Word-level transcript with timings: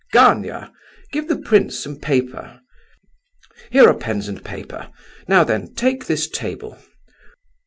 Gania, 0.11 0.73
give 1.11 1.27
the 1.27 1.37
prince 1.37 1.77
some 1.77 1.95
paper. 1.99 2.59
Here 3.69 3.87
are 3.87 3.93
pens 3.93 4.27
and 4.27 4.43
paper; 4.43 4.89
now 5.27 5.43
then, 5.43 5.75
take 5.75 6.07
this 6.07 6.27
table. 6.27 6.79